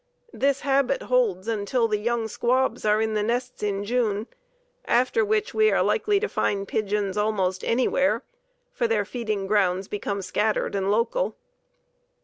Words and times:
This 0.33 0.61
habit 0.61 1.03
holds 1.03 1.47
until 1.47 1.87
the 1.87 1.99
young 1.99 2.27
squabs 2.27 2.85
are 2.85 2.99
in 3.03 3.13
the 3.13 3.21
nests 3.21 3.61
in 3.61 3.83
June, 3.85 4.25
after 4.85 5.23
which 5.23 5.53
we 5.53 5.69
are 5.71 5.83
likely 5.83 6.19
to 6.19 6.27
find 6.27 6.67
pigeons 6.67 7.17
almost 7.19 7.63
anywhere, 7.63 8.23
for 8.73 8.87
their 8.87 9.05
feeding 9.05 9.45
grounds 9.45 9.87
become 9.87 10.23
scattered 10.23 10.73
and 10.73 10.89
local. 10.89 11.37